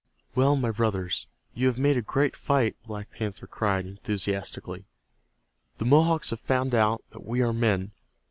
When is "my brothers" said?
0.55-1.27